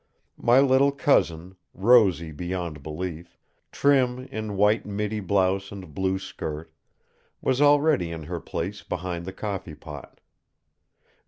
My 0.41 0.59
little 0.59 0.91
cousin, 0.91 1.57
rosy 1.75 2.31
beyond 2.31 2.81
belief, 2.81 3.37
trim 3.71 4.27
in 4.31 4.57
white 4.57 4.83
middy 4.83 5.19
blouse 5.19 5.71
and 5.71 5.93
blue 5.93 6.17
skirt, 6.17 6.73
was 7.39 7.61
already 7.61 8.09
in 8.09 8.23
her 8.23 8.39
place 8.39 8.81
behind 8.81 9.25
the 9.25 9.33
coffeepot. 9.33 10.19